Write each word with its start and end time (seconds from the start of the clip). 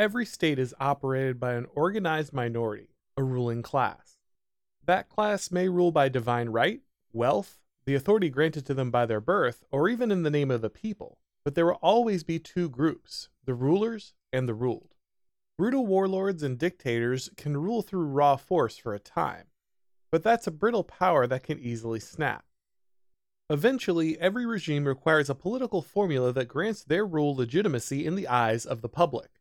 Every 0.00 0.24
state 0.24 0.58
is 0.58 0.74
operated 0.80 1.38
by 1.38 1.52
an 1.52 1.66
organized 1.74 2.32
minority, 2.32 2.88
a 3.18 3.22
ruling 3.22 3.60
class. 3.60 4.16
That 4.86 5.10
class 5.10 5.50
may 5.50 5.68
rule 5.68 5.92
by 5.92 6.08
divine 6.08 6.48
right, 6.48 6.80
wealth, 7.12 7.58
the 7.84 7.94
authority 7.94 8.30
granted 8.30 8.64
to 8.64 8.72
them 8.72 8.90
by 8.90 9.04
their 9.04 9.20
birth, 9.20 9.62
or 9.70 9.90
even 9.90 10.10
in 10.10 10.22
the 10.22 10.30
name 10.30 10.50
of 10.50 10.62
the 10.62 10.70
people, 10.70 11.18
but 11.44 11.54
there 11.54 11.66
will 11.66 11.78
always 11.82 12.24
be 12.24 12.38
two 12.38 12.70
groups 12.70 13.28
the 13.44 13.52
rulers 13.52 14.14
and 14.32 14.48
the 14.48 14.54
ruled. 14.54 14.94
Brutal 15.58 15.86
warlords 15.86 16.42
and 16.42 16.58
dictators 16.58 17.28
can 17.36 17.58
rule 17.58 17.82
through 17.82 18.06
raw 18.06 18.36
force 18.36 18.78
for 18.78 18.94
a 18.94 18.98
time, 18.98 19.48
but 20.10 20.22
that's 20.22 20.46
a 20.46 20.50
brittle 20.50 20.82
power 20.82 21.26
that 21.26 21.42
can 21.42 21.58
easily 21.58 22.00
snap. 22.00 22.46
Eventually, 23.50 24.18
every 24.18 24.46
regime 24.46 24.86
requires 24.86 25.28
a 25.28 25.34
political 25.34 25.82
formula 25.82 26.32
that 26.32 26.48
grants 26.48 26.82
their 26.82 27.04
rule 27.04 27.36
legitimacy 27.36 28.06
in 28.06 28.14
the 28.14 28.28
eyes 28.28 28.64
of 28.64 28.80
the 28.80 28.88
public. 28.88 29.39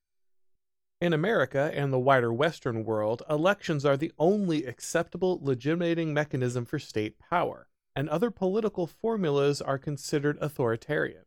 In 1.01 1.13
America 1.13 1.71
and 1.73 1.93
the 1.93 1.99
wider 1.99 2.33
Western 2.33 2.83
world, 2.83 3.23
elections 3.29 3.85
are 3.85 3.95
the 3.95 4.11
only 4.19 4.65
acceptable 4.65 5.39
legitimating 5.41 6.13
mechanism 6.13 6.65
for 6.65 6.77
state 6.77 7.17
power, 7.17 7.69
and 7.95 8.09
other 8.09 8.29
political 8.29 8.85
formulas 8.85 9.61
are 9.61 9.77
considered 9.77 10.37
authoritarian. 10.41 11.23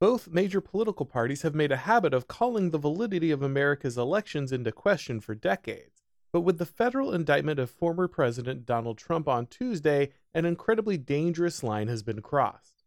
Both 0.00 0.28
major 0.28 0.60
political 0.60 1.06
parties 1.06 1.42
have 1.42 1.54
made 1.54 1.72
a 1.72 1.78
habit 1.78 2.12
of 2.12 2.28
calling 2.28 2.68
the 2.68 2.78
validity 2.78 3.30
of 3.30 3.42
America's 3.42 3.96
elections 3.96 4.52
into 4.52 4.70
question 4.70 5.20
for 5.20 5.34
decades. 5.34 6.02
But 6.30 6.42
with 6.42 6.58
the 6.58 6.66
federal 6.66 7.14
indictment 7.14 7.58
of 7.58 7.70
former 7.70 8.06
President 8.06 8.66
Donald 8.66 8.98
Trump 8.98 9.28
on 9.28 9.46
Tuesday, 9.46 10.10
an 10.34 10.44
incredibly 10.44 10.98
dangerous 10.98 11.62
line 11.62 11.88
has 11.88 12.02
been 12.02 12.20
crossed. 12.20 12.77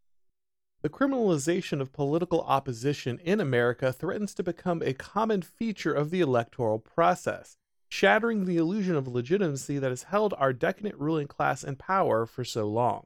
The 0.81 0.89
criminalization 0.89 1.79
of 1.79 1.93
political 1.93 2.41
opposition 2.41 3.19
in 3.19 3.39
America 3.39 3.93
threatens 3.93 4.33
to 4.33 4.43
become 4.43 4.81
a 4.81 4.93
common 4.93 5.43
feature 5.43 5.93
of 5.93 6.09
the 6.09 6.21
electoral 6.21 6.79
process, 6.79 7.57
shattering 7.87 8.45
the 8.45 8.57
illusion 8.57 8.95
of 8.95 9.07
legitimacy 9.07 9.77
that 9.77 9.91
has 9.91 10.03
held 10.03 10.33
our 10.37 10.53
decadent 10.53 10.95
ruling 10.95 11.27
class 11.27 11.63
in 11.63 11.75
power 11.75 12.25
for 12.25 12.43
so 12.43 12.67
long. 12.67 13.05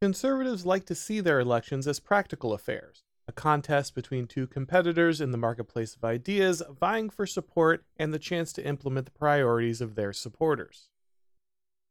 Conservatives 0.00 0.66
like 0.66 0.84
to 0.86 0.96
see 0.96 1.20
their 1.20 1.38
elections 1.38 1.86
as 1.86 2.00
practical 2.00 2.52
affairs, 2.52 3.04
a 3.28 3.32
contest 3.32 3.94
between 3.94 4.26
two 4.26 4.48
competitors 4.48 5.20
in 5.20 5.30
the 5.30 5.38
marketplace 5.38 5.94
of 5.94 6.04
ideas 6.04 6.60
vying 6.80 7.08
for 7.08 7.26
support 7.26 7.84
and 7.96 8.12
the 8.12 8.18
chance 8.18 8.52
to 8.52 8.66
implement 8.66 9.06
the 9.06 9.12
priorities 9.12 9.80
of 9.80 9.94
their 9.94 10.12
supporters. 10.12 10.88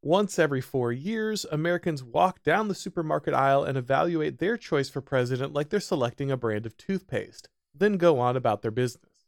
Once 0.04 0.38
every 0.38 0.62
four 0.62 0.92
years, 0.92 1.46
Americans 1.52 2.04
walk 2.04 2.44
down 2.44 2.68
the 2.68 2.76
supermarket 2.76 3.34
aisle 3.34 3.64
and 3.64 3.78
evaluate 3.78 4.38
their 4.38 4.56
choice 4.56 4.90
for 4.90 5.02
president 5.02 5.54
like 5.54 5.70
they're 5.70 5.80
selecting 5.80 6.30
a 6.30 6.38
brand 6.38 6.66
of 6.66 6.78
toothpaste, 6.78 7.50
then 7.74 7.98
go 7.98 8.20
on 8.20 8.38
about 8.38 8.62
their 8.62 8.72
business. 8.72 9.26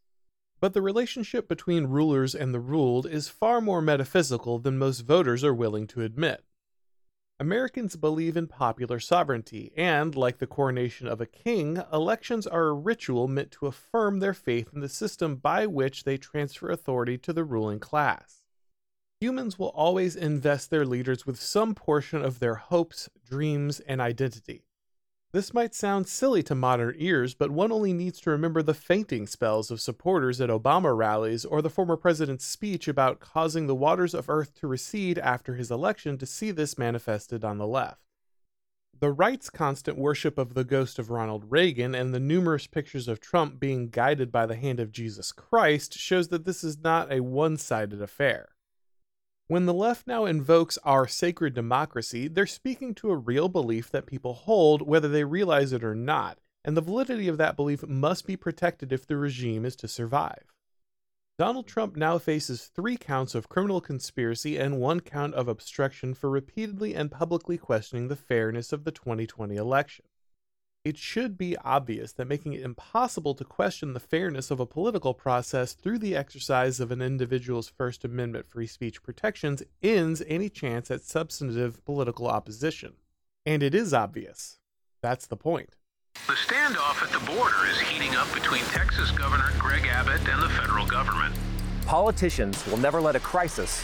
But 0.61 0.73
the 0.73 0.81
relationship 0.81 1.47
between 1.47 1.87
rulers 1.87 2.35
and 2.35 2.53
the 2.53 2.59
ruled 2.59 3.07
is 3.07 3.29
far 3.29 3.61
more 3.61 3.81
metaphysical 3.81 4.59
than 4.59 4.77
most 4.77 5.01
voters 5.01 5.43
are 5.43 5.53
willing 5.53 5.87
to 5.87 6.01
admit. 6.01 6.43
Americans 7.39 7.95
believe 7.95 8.35
in 8.35 8.47
popular 8.47 8.99
sovereignty, 8.99 9.71
and, 9.77 10.13
like 10.15 10.39
the 10.39 10.47
coronation 10.47 11.07
of 11.07 11.21
a 11.21 11.25
king, 11.25 11.81
elections 11.91 12.45
are 12.45 12.67
a 12.67 12.73
ritual 12.73 13.29
meant 13.29 13.49
to 13.51 13.65
affirm 13.65 14.19
their 14.19 14.33
faith 14.33 14.69
in 14.73 14.81
the 14.81 14.89
system 14.89 15.37
by 15.37 15.65
which 15.65 16.03
they 16.03 16.17
transfer 16.17 16.69
authority 16.69 17.17
to 17.17 17.31
the 17.31 17.45
ruling 17.45 17.79
class. 17.79 18.43
Humans 19.21 19.59
will 19.59 19.69
always 19.69 20.15
invest 20.15 20.69
their 20.69 20.85
leaders 20.85 21.25
with 21.25 21.41
some 21.41 21.75
portion 21.75 22.23
of 22.23 22.39
their 22.39 22.55
hopes, 22.55 23.09
dreams, 23.29 23.81
and 23.81 23.99
identity. 23.99 24.63
This 25.33 25.53
might 25.53 25.75
sound 25.75 26.07
silly 26.07 26.41
to 26.43 26.55
modern 26.55 26.95
ears, 26.97 27.33
but 27.33 27.51
one 27.51 27.69
only 27.69 27.91
needs 27.91 28.21
to 28.21 28.29
remember 28.29 28.63
the 28.63 28.73
fainting 28.73 29.27
spells 29.27 29.69
of 29.69 29.81
supporters 29.81 30.39
at 30.39 30.49
Obama 30.49 30.95
rallies 30.95 31.43
or 31.43 31.61
the 31.61 31.69
former 31.69 31.97
president's 31.97 32.45
speech 32.45 32.87
about 32.87 33.19
causing 33.19 33.67
the 33.67 33.75
waters 33.75 34.13
of 34.13 34.29
Earth 34.29 34.55
to 34.55 34.67
recede 34.67 35.19
after 35.19 35.55
his 35.55 35.69
election 35.69 36.17
to 36.17 36.25
see 36.25 36.51
this 36.51 36.77
manifested 36.77 37.43
on 37.43 37.57
the 37.57 37.67
left. 37.67 37.99
The 38.97 39.11
right's 39.11 39.49
constant 39.49 39.97
worship 39.97 40.37
of 40.37 40.53
the 40.53 40.63
ghost 40.63 40.97
of 40.97 41.09
Ronald 41.09 41.51
Reagan 41.51 41.93
and 41.93 42.13
the 42.13 42.21
numerous 42.21 42.67
pictures 42.67 43.09
of 43.09 43.19
Trump 43.19 43.59
being 43.59 43.89
guided 43.89 44.31
by 44.31 44.45
the 44.45 44.55
hand 44.55 44.79
of 44.79 44.93
Jesus 44.93 45.33
Christ 45.33 45.93
shows 45.93 46.29
that 46.29 46.45
this 46.45 46.63
is 46.63 46.77
not 46.77 47.11
a 47.11 47.19
one 47.19 47.57
sided 47.57 48.01
affair. 48.01 48.55
When 49.49 49.65
the 49.65 49.73
left 49.73 50.05
now 50.05 50.25
invokes 50.25 50.77
our 50.83 51.07
sacred 51.07 51.55
democracy, 51.55 52.27
they're 52.27 52.45
speaking 52.45 52.93
to 52.93 53.09
a 53.09 53.17
real 53.17 53.49
belief 53.49 53.89
that 53.89 54.05
people 54.05 54.35
hold, 54.35 54.83
whether 54.83 55.07
they 55.07 55.23
realize 55.23 55.73
it 55.73 55.83
or 55.83 55.95
not, 55.95 56.37
and 56.63 56.77
the 56.77 56.81
validity 56.81 57.27
of 57.27 57.39
that 57.39 57.55
belief 57.55 57.83
must 57.87 58.27
be 58.27 58.37
protected 58.37 58.93
if 58.93 59.07
the 59.07 59.17
regime 59.17 59.65
is 59.65 59.75
to 59.77 59.87
survive. 59.87 60.53
Donald 61.39 61.65
Trump 61.65 61.95
now 61.95 62.19
faces 62.19 62.65
three 62.67 62.95
counts 62.95 63.33
of 63.33 63.49
criminal 63.49 63.81
conspiracy 63.81 64.55
and 64.55 64.79
one 64.79 64.99
count 64.99 65.33
of 65.33 65.47
obstruction 65.47 66.13
for 66.13 66.29
repeatedly 66.29 66.93
and 66.93 67.09
publicly 67.09 67.57
questioning 67.57 68.07
the 68.07 68.15
fairness 68.15 68.71
of 68.71 68.83
the 68.83 68.91
2020 68.91 69.55
election 69.55 70.05
it 70.85 70.97
should 70.97 71.37
be 71.37 71.57
obvious 71.57 72.13
that 72.13 72.27
making 72.27 72.53
it 72.53 72.61
impossible 72.61 73.35
to 73.35 73.43
question 73.43 73.93
the 73.93 73.99
fairness 73.99 74.49
of 74.49 74.59
a 74.59 74.65
political 74.65 75.13
process 75.13 75.73
through 75.73 75.99
the 75.99 76.15
exercise 76.15 76.79
of 76.79 76.91
an 76.91 77.01
individual's 77.01 77.67
First 77.67 78.05
Amendment 78.05 78.47
free 78.47 78.67
speech 78.67 79.03
protections 79.03 79.61
ends 79.83 80.23
any 80.27 80.49
chance 80.49 80.89
at 80.89 81.01
substantive 81.01 81.83
political 81.83 82.27
opposition. 82.27 82.93
And 83.45 83.61
it 83.61 83.75
is 83.75 83.93
obvious. 83.93 84.59
That's 85.01 85.27
the 85.27 85.35
point. 85.35 85.75
The 86.27 86.33
standoff 86.33 87.03
at 87.03 87.11
the 87.11 87.25
border 87.25 87.65
is 87.69 87.79
heating 87.79 88.15
up 88.15 88.33
between 88.33 88.63
Texas 88.65 89.11
Governor 89.11 89.51
Greg 89.57 89.85
Abbott 89.85 90.27
and 90.29 90.41
the 90.41 90.49
federal 90.49 90.85
government. 90.85 91.35
Politicians 91.85 92.65
will 92.67 92.77
never 92.77 93.01
let 93.01 93.15
a 93.15 93.19
crisis 93.19 93.83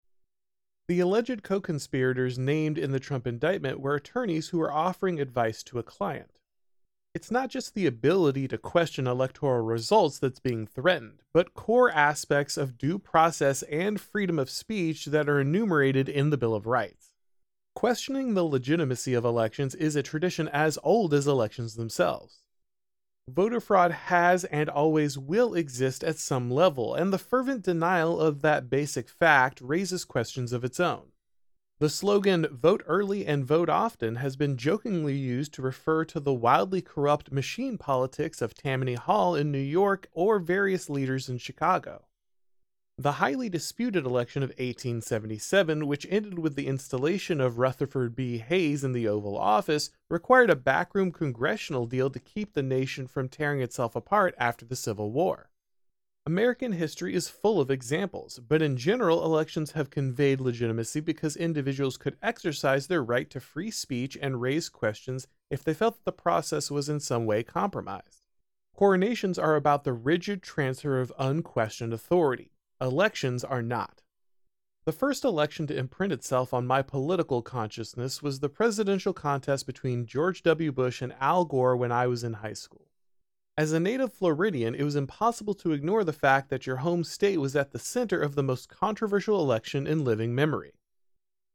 The 0.87 0.99
alleged 0.99 1.43
co 1.43 1.61
conspirators 1.61 2.37
named 2.37 2.77
in 2.77 2.91
the 2.91 2.99
Trump 2.99 3.25
indictment 3.25 3.79
were 3.79 3.95
attorneys 3.95 4.49
who 4.49 4.57
were 4.57 4.71
offering 4.71 5.19
advice 5.19 5.63
to 5.63 5.79
a 5.79 5.83
client. 5.83 6.31
It's 7.13 7.31
not 7.31 7.49
just 7.49 7.73
the 7.73 7.85
ability 7.85 8.47
to 8.47 8.57
question 8.57 9.05
electoral 9.05 9.63
results 9.65 10.17
that's 10.17 10.39
being 10.39 10.65
threatened, 10.65 11.23
but 11.33 11.53
core 11.53 11.91
aspects 11.91 12.55
of 12.55 12.77
due 12.77 12.97
process 12.97 13.63
and 13.63 13.99
freedom 13.99 14.39
of 14.39 14.49
speech 14.49 15.07
that 15.07 15.27
are 15.27 15.41
enumerated 15.41 16.07
in 16.07 16.29
the 16.29 16.37
Bill 16.37 16.55
of 16.55 16.65
Rights. 16.65 17.15
Questioning 17.75 18.33
the 18.33 18.45
legitimacy 18.45 19.13
of 19.13 19.25
elections 19.25 19.75
is 19.75 19.95
a 19.95 20.03
tradition 20.03 20.47
as 20.49 20.79
old 20.83 21.13
as 21.13 21.27
elections 21.27 21.75
themselves. 21.75 22.43
Voter 23.27 23.59
fraud 23.61 23.91
has 23.91 24.43
and 24.45 24.69
always 24.69 25.17
will 25.17 25.53
exist 25.53 26.03
at 26.03 26.17
some 26.17 26.49
level, 26.49 26.95
and 26.95 27.13
the 27.13 27.17
fervent 27.17 27.63
denial 27.63 28.19
of 28.19 28.41
that 28.41 28.69
basic 28.69 29.07
fact 29.07 29.61
raises 29.61 30.03
questions 30.05 30.51
of 30.51 30.63
its 30.63 30.79
own. 30.79 31.11
The 31.79 31.89
slogan, 31.89 32.45
vote 32.51 32.83
early 32.85 33.25
and 33.25 33.43
vote 33.43 33.69
often, 33.69 34.17
has 34.17 34.35
been 34.35 34.55
jokingly 34.55 35.15
used 35.15 35.53
to 35.55 35.63
refer 35.63 36.05
to 36.05 36.19
the 36.19 36.33
wildly 36.33 36.81
corrupt 36.81 37.31
machine 37.31 37.77
politics 37.77 38.41
of 38.41 38.53
Tammany 38.53 38.93
Hall 38.93 39.35
in 39.35 39.51
New 39.51 39.57
York 39.57 40.07
or 40.11 40.37
various 40.37 40.89
leaders 40.89 41.27
in 41.27 41.39
Chicago. 41.39 42.05
The 43.01 43.13
highly 43.13 43.49
disputed 43.49 44.05
election 44.05 44.43
of 44.43 44.49
1877, 44.49 45.87
which 45.87 46.05
ended 46.07 46.37
with 46.37 46.55
the 46.55 46.67
installation 46.67 47.41
of 47.41 47.57
Rutherford 47.57 48.15
B. 48.15 48.37
Hayes 48.37 48.83
in 48.83 48.91
the 48.91 49.07
Oval 49.07 49.35
Office, 49.35 49.89
required 50.07 50.51
a 50.51 50.55
backroom 50.55 51.11
congressional 51.11 51.87
deal 51.87 52.11
to 52.11 52.19
keep 52.19 52.53
the 52.53 52.61
nation 52.61 53.07
from 53.07 53.27
tearing 53.27 53.59
itself 53.59 53.95
apart 53.95 54.35
after 54.37 54.67
the 54.67 54.75
Civil 54.75 55.11
War. 55.11 55.49
American 56.27 56.73
history 56.73 57.15
is 57.15 57.27
full 57.27 57.59
of 57.59 57.71
examples, 57.71 58.37
but 58.37 58.61
in 58.61 58.77
general, 58.77 59.25
elections 59.25 59.71
have 59.71 59.89
conveyed 59.89 60.39
legitimacy 60.39 60.99
because 60.99 61.35
individuals 61.35 61.97
could 61.97 62.17
exercise 62.21 62.85
their 62.85 63.03
right 63.03 63.31
to 63.31 63.39
free 63.39 63.71
speech 63.71 64.15
and 64.21 64.41
raise 64.41 64.69
questions 64.69 65.25
if 65.49 65.63
they 65.63 65.73
felt 65.73 65.95
that 65.95 66.05
the 66.05 66.11
process 66.11 66.69
was 66.69 66.87
in 66.87 66.99
some 66.99 67.25
way 67.25 67.41
compromised. 67.41 68.21
Coronations 68.75 69.39
are 69.39 69.55
about 69.55 69.85
the 69.85 69.93
rigid 69.93 70.43
transfer 70.43 71.01
of 71.01 71.11
unquestioned 71.17 71.93
authority. 71.93 72.50
Elections 72.81 73.43
are 73.43 73.61
not. 73.61 74.01
The 74.85 74.91
first 74.91 75.23
election 75.23 75.67
to 75.67 75.77
imprint 75.77 76.11
itself 76.11 76.51
on 76.51 76.65
my 76.65 76.81
political 76.81 77.43
consciousness 77.43 78.23
was 78.23 78.39
the 78.39 78.49
presidential 78.49 79.13
contest 79.13 79.67
between 79.67 80.07
George 80.07 80.41
W. 80.41 80.71
Bush 80.71 80.99
and 81.03 81.13
Al 81.21 81.45
Gore 81.45 81.77
when 81.77 81.91
I 81.91 82.07
was 82.07 82.23
in 82.23 82.33
high 82.33 82.53
school. 82.53 82.87
As 83.55 83.71
a 83.71 83.79
native 83.79 84.11
Floridian, 84.11 84.73
it 84.73 84.83
was 84.83 84.95
impossible 84.95 85.53
to 85.55 85.73
ignore 85.73 86.03
the 86.03 86.11
fact 86.11 86.49
that 86.49 86.65
your 86.65 86.77
home 86.77 87.03
state 87.03 87.37
was 87.37 87.55
at 87.55 87.69
the 87.69 87.77
center 87.77 88.19
of 88.19 88.33
the 88.33 88.41
most 88.41 88.67
controversial 88.67 89.39
election 89.39 89.85
in 89.85 90.03
living 90.03 90.33
memory. 90.33 90.73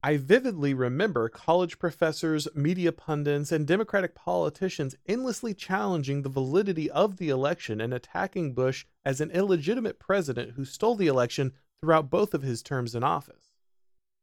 I 0.07 0.19
vividly 0.19 0.73
remember 0.73 1.29
college 1.29 1.81
professors, 1.81 2.47
media 2.55 2.93
pundits, 2.93 3.51
and 3.51 3.67
Democratic 3.67 4.15
politicians 4.15 4.95
endlessly 5.07 5.53
challenging 5.53 6.23
the 6.23 6.29
validity 6.29 6.89
of 6.89 7.17
the 7.17 7.29
election 7.29 7.81
and 7.81 7.93
attacking 7.93 8.55
Bush 8.55 8.87
as 9.05 9.21
an 9.21 9.33
illegitimate 9.33 9.99
president 9.99 10.53
who 10.53 10.65
stole 10.65 10.95
the 10.95 11.09
election 11.09 11.55
throughout 11.81 12.09
both 12.09 12.35
of 12.35 12.45
his 12.45 12.63
terms 12.63 12.95
in 12.95 13.03
office. 13.03 13.51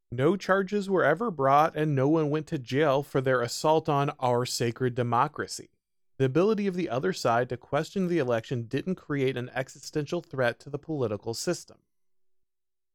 No 0.09 0.37
charges 0.37 0.89
were 0.89 1.03
ever 1.03 1.29
brought, 1.29 1.75
and 1.75 1.93
no 1.93 2.07
one 2.07 2.29
went 2.29 2.47
to 2.47 2.57
jail 2.57 3.03
for 3.03 3.19
their 3.19 3.41
assault 3.41 3.89
on 3.89 4.11
our 4.21 4.45
sacred 4.45 4.95
democracy. 4.95 5.69
The 6.17 6.23
ability 6.23 6.65
of 6.65 6.75
the 6.75 6.89
other 6.89 7.11
side 7.11 7.49
to 7.49 7.57
question 7.57 8.07
the 8.07 8.19
election 8.19 8.67
didn't 8.69 8.95
create 8.95 9.35
an 9.35 9.51
existential 9.53 10.21
threat 10.21 10.61
to 10.61 10.69
the 10.69 10.79
political 10.79 11.33
system. 11.33 11.79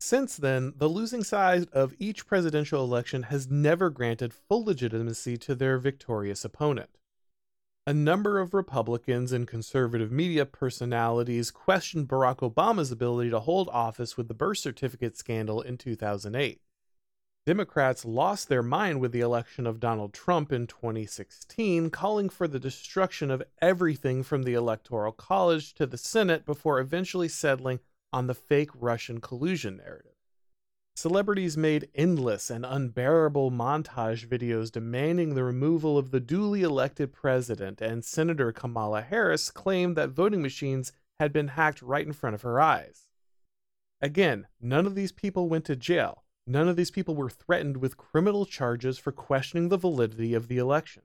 Since 0.01 0.37
then, 0.37 0.75
the 0.77 0.89
losing 0.89 1.25
side 1.25 1.69
of 1.73 1.93
each 1.99 2.27
presidential 2.27 2.85
election 2.85 3.25
has 3.25 3.51
never 3.51 3.91
granted 3.91 4.33
full 4.33 4.65
legitimacy 4.65 5.37
to 5.39 5.57
their 5.57 5.79
victorious 5.79 6.45
opponent. 6.45 6.91
A 7.85 7.93
number 7.93 8.39
of 8.39 8.55
Republicans 8.55 9.33
and 9.33 9.49
conservative 9.49 10.13
media 10.13 10.47
personalities 10.47 11.51
questioned 11.51 12.07
Barack 12.07 12.49
Obama's 12.49 12.93
ability 12.93 13.31
to 13.31 13.41
hold 13.41 13.69
office 13.71 14.17
with 14.17 14.29
the 14.29 14.35
birth 14.35 14.59
certificate 14.59 15.17
scandal 15.17 15.63
in 15.63 15.79
2008. 15.79 16.61
Democrats 17.47 18.05
lost 18.05 18.49
their 18.49 18.63
mind 18.63 19.01
with 19.01 19.11
the 19.11 19.21
election 19.21 19.67
of 19.67 19.81
Donald 19.81 20.13
Trump 20.13 20.53
in 20.53 20.67
2016, 20.67 21.89
calling 21.89 22.29
for 22.29 22.47
the 22.47 22.61
destruction 22.61 23.31
of 23.31 23.43
everything 23.63 24.23
from 24.23 24.43
the 24.43 24.53
Electoral 24.53 25.13
College 25.13 25.73
to 25.75 25.87
the 25.87 25.97
Senate 25.97 26.45
before 26.45 26.79
eventually 26.79 27.27
settling 27.27 27.81
on 28.13 28.27
the 28.27 28.35
fake 28.35 28.71
Russian 28.75 29.21
collusion 29.21 29.79
narrative. 29.79 30.13
Celebrities 30.97 31.57
made 31.57 31.89
endless 31.95 32.51
and 32.51 32.67
unbearable 32.67 33.51
montage 33.51 34.27
videos 34.27 34.73
demanding 34.73 35.35
the 35.35 35.45
removal 35.45 35.97
of 35.97 36.11
the 36.11 36.21
duly 36.21 36.63
elected 36.63 37.13
president, 37.13 37.81
and 37.81 38.05
Senator 38.05 38.51
Kamala 38.51 39.03
Harris 39.03 39.51
claimed 39.51 39.97
that 39.97 40.11
voting 40.11 40.43
machines 40.43 40.93
had 41.21 41.33
been 41.33 41.49
hacked 41.49 41.83
right 41.83 42.07
in 42.07 42.13
front 42.13 42.35
of 42.35 42.43
her 42.43 42.61
eyes. 42.61 43.09
Again, 44.01 44.47
none 44.61 44.87
of 44.87 44.95
these 44.95 45.13
people 45.13 45.49
went 45.49 45.65
to 45.67 45.77
jail 45.77 46.25
None 46.49 46.67
of 46.67 46.77
these 46.77 46.91
people 46.91 47.15
were 47.15 47.29
threatened 47.29 47.77
with 47.77 47.99
criminal 47.99 48.47
charges 48.47 48.97
for 48.97 49.13
questioning 49.13 49.69
the 49.69 49.77
validity 49.77 50.33
of 50.33 50.49
the 50.49 50.57
election. 50.57 51.03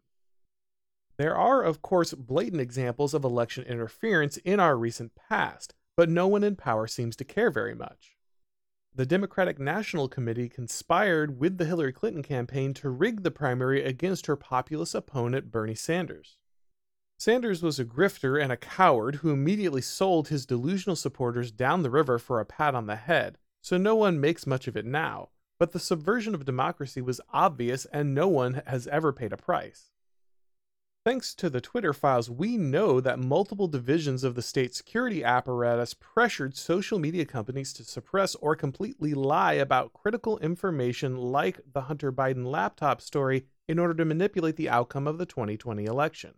There 1.18 1.36
are, 1.36 1.62
of 1.62 1.82
course, 1.82 2.14
blatant 2.14 2.62
examples 2.62 3.14
of 3.14 3.26
election 3.26 3.66
interference 3.66 4.38
in 4.38 4.62
our 4.62 4.78
recent 4.78 5.12
past, 5.16 5.76
but 5.96 6.10
no 6.10 6.28
one 6.28 6.44
in 6.44 6.56
power 6.56 6.88
seems 6.88 7.16
to 7.16 7.24
care 7.24 7.52
very 7.52 7.76
much. 7.76 8.18
The 8.96 9.06
Democratic 9.06 9.60
National 9.60 10.08
Committee 10.08 10.50
conspired 10.50 11.40
with 11.40 11.58
the 11.58 11.66
Hillary 11.66 11.94
Clinton 11.94 12.22
campaign 12.22 12.74
to 12.76 12.90
rig 12.90 13.24
the 13.24 13.32
primary 13.32 13.84
against 13.84 14.28
her 14.28 14.36
populist 14.36 14.94
opponent, 14.94 15.52
Bernie 15.52 15.74
Sanders. 15.74 16.38
Sanders 17.18 17.64
was 17.64 17.80
a 17.80 17.86
grifter 17.86 18.42
and 18.42 18.52
a 18.52 18.58
coward 18.58 19.16
who 19.16 19.32
immediately 19.32 19.82
sold 19.82 20.28
his 20.28 20.46
delusional 20.46 20.96
supporters 20.96 21.52
down 21.52 21.82
the 21.82 21.90
river 21.90 22.20
for 22.20 22.40
a 22.40 22.46
pat 22.46 22.76
on 22.76 22.86
the 22.86 22.96
head, 22.96 23.38
so 23.62 23.78
no 23.78 23.96
one 23.96 24.20
makes 24.20 24.46
much 24.46 24.68
of 24.68 24.76
it 24.76 24.86
now, 24.86 25.30
but 25.58 25.72
the 25.72 25.80
subversion 25.80 26.36
of 26.36 26.46
democracy 26.46 27.02
was 27.02 27.22
obvious 27.32 27.86
and 27.86 28.14
no 28.14 28.28
one 28.28 28.62
has 28.68 28.88
ever 28.88 29.14
paid 29.14 29.32
a 29.32 29.38
price. 29.38 29.93
Thanks 31.06 31.36
to 31.36 31.50
the 31.50 31.60
Twitter 31.60 31.92
files, 31.92 32.30
we 32.30 32.56
know 32.56 33.02
that 33.02 33.20
multiple 33.20 33.68
divisions 33.68 34.24
of 34.24 34.36
the 34.36 34.42
state 34.42 34.74
security 34.74 35.22
apparatus 35.22 35.94
pressured 35.94 36.56
social 36.56 36.98
media 36.98 37.26
companies 37.26 37.74
to 37.74 37.84
suppress 37.84 38.36
or 38.36 38.56
completely 38.56 39.14
lie 39.14 39.54
about 39.54 39.92
critical 39.92 40.40
information 40.40 41.18
like 41.18 41.60
the 41.74 41.82
Hunter 41.82 42.14
Biden 42.14 42.46
laptop 42.46 43.02
story 43.02 43.44
in 43.68 43.80
order 43.80 43.94
to 43.96 44.06
manipulate 44.06 44.56
the 44.56 44.70
outcome 44.70 45.06
of 45.06 45.18
the 45.18 45.26
2020 45.26 45.84
election. 45.84 46.36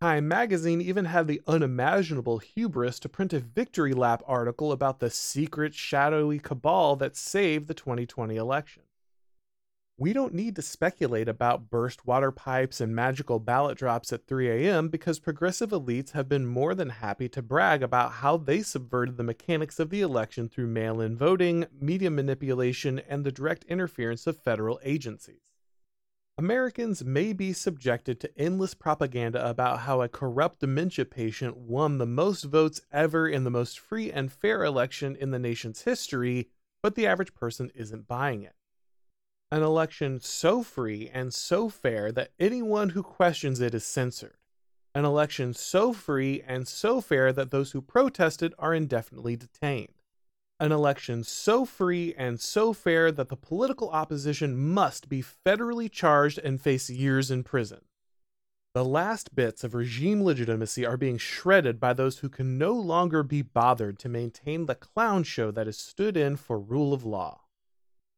Time 0.00 0.26
magazine 0.26 0.80
even 0.80 1.04
had 1.04 1.26
the 1.26 1.42
unimaginable 1.46 2.38
hubris 2.38 2.98
to 2.98 3.10
print 3.10 3.34
a 3.34 3.40
victory 3.40 3.92
lap 3.92 4.22
article 4.26 4.72
about 4.72 5.00
the 5.00 5.10
secret, 5.10 5.74
shadowy 5.74 6.38
cabal 6.38 6.96
that 6.96 7.14
saved 7.14 7.68
the 7.68 7.74
2020 7.74 8.36
election. 8.36 8.83
We 9.96 10.12
don't 10.12 10.34
need 10.34 10.56
to 10.56 10.62
speculate 10.62 11.28
about 11.28 11.70
burst 11.70 12.04
water 12.04 12.32
pipes 12.32 12.80
and 12.80 12.96
magical 12.96 13.38
ballot 13.38 13.78
drops 13.78 14.12
at 14.12 14.26
3 14.26 14.50
a.m. 14.50 14.88
because 14.88 15.20
progressive 15.20 15.70
elites 15.70 16.10
have 16.10 16.28
been 16.28 16.46
more 16.46 16.74
than 16.74 16.88
happy 16.88 17.28
to 17.28 17.42
brag 17.42 17.80
about 17.80 18.10
how 18.10 18.36
they 18.36 18.62
subverted 18.62 19.16
the 19.16 19.22
mechanics 19.22 19.78
of 19.78 19.90
the 19.90 20.00
election 20.00 20.48
through 20.48 20.66
mail 20.66 21.00
in 21.00 21.16
voting, 21.16 21.66
media 21.80 22.10
manipulation, 22.10 22.98
and 23.08 23.22
the 23.22 23.30
direct 23.30 23.62
interference 23.64 24.26
of 24.26 24.36
federal 24.36 24.80
agencies. 24.82 25.42
Americans 26.38 27.04
may 27.04 27.32
be 27.32 27.52
subjected 27.52 28.18
to 28.18 28.36
endless 28.36 28.74
propaganda 28.74 29.48
about 29.48 29.78
how 29.78 30.02
a 30.02 30.08
corrupt 30.08 30.58
dementia 30.58 31.04
patient 31.04 31.56
won 31.56 31.98
the 31.98 32.06
most 32.06 32.42
votes 32.42 32.80
ever 32.90 33.28
in 33.28 33.44
the 33.44 33.50
most 33.50 33.78
free 33.78 34.10
and 34.10 34.32
fair 34.32 34.64
election 34.64 35.14
in 35.14 35.30
the 35.30 35.38
nation's 35.38 35.82
history, 35.82 36.48
but 36.82 36.96
the 36.96 37.06
average 37.06 37.32
person 37.32 37.70
isn't 37.76 38.08
buying 38.08 38.42
it. 38.42 38.56
An 39.54 39.62
election 39.62 40.18
so 40.18 40.64
free 40.64 41.08
and 41.14 41.32
so 41.32 41.68
fair 41.68 42.10
that 42.10 42.32
anyone 42.40 42.88
who 42.88 43.04
questions 43.04 43.60
it 43.60 43.72
is 43.72 43.86
censored. 43.86 44.34
An 44.96 45.04
election 45.04 45.54
so 45.54 45.92
free 45.92 46.42
and 46.44 46.66
so 46.66 47.00
fair 47.00 47.32
that 47.32 47.52
those 47.52 47.70
who 47.70 47.80
protested 47.80 48.52
are 48.58 48.74
indefinitely 48.74 49.36
detained 49.36 49.94
an 50.58 50.72
election 50.72 51.22
so 51.22 51.64
free 51.64 52.14
and 52.16 52.40
so 52.40 52.72
fair 52.72 53.12
that 53.12 53.28
the 53.28 53.36
political 53.36 53.90
opposition 53.90 54.56
must 54.56 55.08
be 55.08 55.22
federally 55.22 55.88
charged 55.88 56.38
and 56.38 56.60
face 56.60 56.90
years 56.90 57.30
in 57.30 57.44
prison. 57.44 57.82
The 58.74 58.84
last 58.84 59.36
bits 59.36 59.62
of 59.62 59.72
regime 59.72 60.24
legitimacy 60.24 60.84
are 60.84 60.96
being 60.96 61.18
shredded 61.18 61.78
by 61.78 61.92
those 61.92 62.18
who 62.18 62.28
can 62.28 62.58
no 62.58 62.72
longer 62.72 63.22
be 63.22 63.42
bothered 63.42 64.00
to 64.00 64.08
maintain 64.08 64.66
the 64.66 64.74
clown 64.74 65.22
show 65.22 65.52
that 65.52 65.66
has 65.66 65.78
stood 65.78 66.16
in 66.16 66.34
for 66.34 66.58
rule 66.58 66.92
of 66.92 67.04
law. 67.04 67.43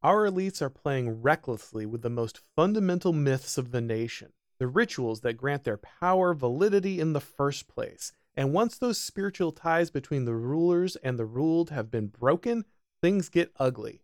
Our 0.03 0.29
elites 0.29 0.61
are 0.61 0.69
playing 0.69 1.21
recklessly 1.21 1.85
with 1.85 2.03
the 2.03 2.09
most 2.09 2.41
fundamental 2.55 3.13
myths 3.13 3.57
of 3.57 3.71
the 3.71 3.81
nation, 3.81 4.33
the 4.59 4.67
rituals 4.67 5.21
that 5.21 5.33
grant 5.33 5.63
their 5.63 5.77
power 5.77 6.33
validity 6.33 6.99
in 6.99 7.13
the 7.13 7.19
first 7.19 7.67
place, 7.67 8.11
and 8.35 8.53
once 8.53 8.77
those 8.77 8.99
spiritual 8.99 9.51
ties 9.51 9.89
between 9.89 10.25
the 10.25 10.35
rulers 10.35 10.95
and 10.97 11.17
the 11.17 11.25
ruled 11.25 11.71
have 11.71 11.89
been 11.89 12.07
broken, 12.07 12.65
things 13.01 13.29
get 13.29 13.51
ugly. 13.59 14.03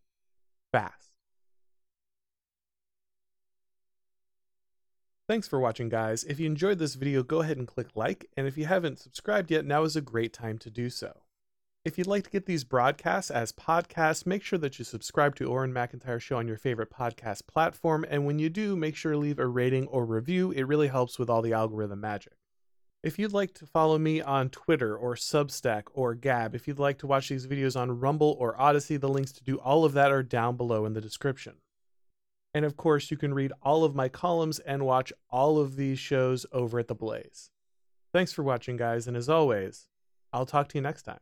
Fast. 0.71 1.11
Thanks 5.27 5.47
for 5.47 5.59
watching, 5.59 5.87
guys. 5.87 6.23
If 6.23 6.39
you 6.39 6.47
enjoyed 6.47 6.79
this 6.79 6.95
video, 6.95 7.21
go 7.21 7.41
ahead 7.41 7.57
and 7.57 7.67
click 7.67 7.89
like, 7.95 8.25
and 8.35 8.47
if 8.47 8.57
you 8.57 8.65
haven't 8.65 8.99
subscribed 8.99 9.51
yet, 9.51 9.65
now 9.65 9.83
is 9.83 9.95
a 9.95 10.01
great 10.01 10.33
time 10.33 10.57
to 10.57 10.71
do 10.71 10.89
so. 10.89 11.21
If 11.85 11.97
you'd 11.97 12.07
like 12.07 12.23
to 12.23 12.29
get 12.29 12.45
these 12.45 12.63
broadcasts 12.63 13.29
as 13.29 13.51
podcasts, 13.51 14.25
make 14.25 14.41
sure 14.41 14.57
that 14.59 14.79
you 14.79 14.85
subscribe 14.85 15.35
to 15.35 15.51
Auron 15.51 15.73
MacIntyre 15.73 16.17
Show 16.17 16.37
on 16.37 16.47
your 16.47 16.55
favorite 16.55 16.89
podcast 16.89 17.45
platform, 17.45 18.05
and 18.09 18.25
when 18.25 18.39
you 18.39 18.49
do, 18.49 18.77
make 18.77 18.95
sure 18.95 19.11
to 19.11 19.17
leave 19.17 19.37
a 19.37 19.47
rating 19.47 19.87
or 19.87 20.05
review. 20.05 20.51
It 20.51 20.63
really 20.63 20.87
helps 20.87 21.19
with 21.19 21.29
all 21.29 21.41
the 21.41 21.51
algorithm 21.51 21.99
magic. 21.99 22.37
If 23.03 23.19
you'd 23.19 23.33
like 23.33 23.53
to 23.55 23.65
follow 23.65 23.97
me 23.97 24.21
on 24.21 24.49
Twitter 24.49 24.95
or 24.95 25.15
Substack 25.15 25.83
or 25.91 26.15
Gab, 26.15 26.55
if 26.55 26.69
you'd 26.69 26.79
like 26.79 26.99
to 26.99 27.07
watch 27.07 27.27
these 27.27 27.47
videos 27.47 27.77
on 27.77 27.99
Rumble 27.99 28.37
or 28.39 28.55
Odysee, 28.55 28.95
the 28.95 29.09
links 29.09 29.33
to 29.33 29.43
do 29.43 29.57
all 29.57 29.83
of 29.83 29.91
that 29.91 30.09
are 30.09 30.23
down 30.23 30.55
below 30.55 30.85
in 30.85 30.93
the 30.93 31.01
description. 31.01 31.55
And 32.53 32.63
of 32.63 32.77
course, 32.77 33.11
you 33.11 33.17
can 33.17 33.33
read 33.33 33.51
all 33.61 33.83
of 33.83 33.93
my 33.93 34.07
columns 34.07 34.59
and 34.59 34.85
watch 34.85 35.11
all 35.29 35.59
of 35.59 35.75
these 35.75 35.99
shows 35.99 36.45
over 36.53 36.79
at 36.79 36.87
The 36.87 36.95
Blaze. 36.95 37.49
Thanks 38.13 38.31
for 38.31 38.43
watching, 38.43 38.77
guys, 38.77 39.05
and 39.05 39.17
as 39.17 39.27
always, 39.27 39.87
I'll 40.31 40.45
talk 40.45 40.69
to 40.69 40.77
you 40.77 40.81
next 40.81 41.03
time. 41.03 41.19